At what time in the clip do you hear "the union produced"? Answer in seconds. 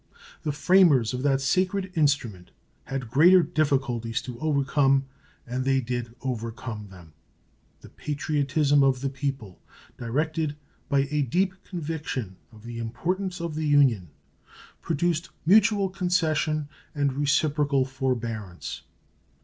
13.53-15.29